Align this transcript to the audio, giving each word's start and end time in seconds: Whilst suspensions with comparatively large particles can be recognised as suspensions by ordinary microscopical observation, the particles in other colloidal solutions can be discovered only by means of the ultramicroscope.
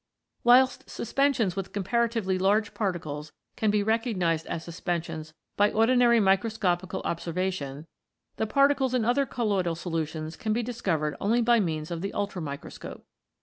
Whilst 0.43 0.89
suspensions 0.89 1.55
with 1.55 1.73
comparatively 1.73 2.39
large 2.39 2.73
particles 2.73 3.31
can 3.55 3.69
be 3.69 3.83
recognised 3.83 4.47
as 4.47 4.63
suspensions 4.63 5.35
by 5.57 5.71
ordinary 5.71 6.19
microscopical 6.19 7.03
observation, 7.05 7.85
the 8.37 8.47
particles 8.47 8.95
in 8.95 9.05
other 9.05 9.27
colloidal 9.27 9.75
solutions 9.75 10.35
can 10.35 10.53
be 10.53 10.63
discovered 10.63 11.15
only 11.21 11.43
by 11.43 11.59
means 11.59 11.91
of 11.91 12.01
the 12.01 12.13
ultramicroscope. 12.13 13.03